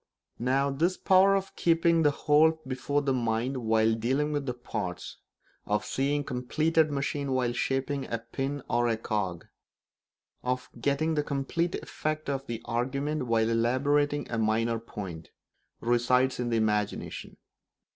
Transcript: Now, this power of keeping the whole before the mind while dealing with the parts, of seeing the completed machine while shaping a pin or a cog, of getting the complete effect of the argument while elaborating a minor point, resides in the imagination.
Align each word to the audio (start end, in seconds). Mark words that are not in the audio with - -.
Now, 0.39 0.71
this 0.71 0.97
power 0.97 1.35
of 1.35 1.55
keeping 1.55 2.01
the 2.01 2.09
whole 2.09 2.59
before 2.65 3.03
the 3.03 3.13
mind 3.13 3.57
while 3.57 3.93
dealing 3.93 4.31
with 4.31 4.47
the 4.47 4.53
parts, 4.55 5.17
of 5.67 5.85
seeing 5.85 6.21
the 6.21 6.25
completed 6.27 6.91
machine 6.91 7.33
while 7.33 7.53
shaping 7.53 8.11
a 8.11 8.17
pin 8.17 8.63
or 8.67 8.87
a 8.87 8.97
cog, 8.97 9.45
of 10.41 10.71
getting 10.81 11.13
the 11.13 11.21
complete 11.21 11.75
effect 11.75 12.31
of 12.31 12.47
the 12.47 12.63
argument 12.65 13.27
while 13.27 13.47
elaborating 13.47 14.25
a 14.31 14.39
minor 14.39 14.79
point, 14.79 15.29
resides 15.81 16.39
in 16.39 16.49
the 16.49 16.57
imagination. 16.57 17.37